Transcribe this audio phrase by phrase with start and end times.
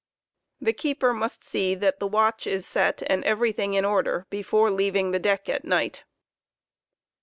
[0.59, 5.11] The keeper must see that the watch is set and everything in order before leaving
[5.11, 6.05] the deck at night.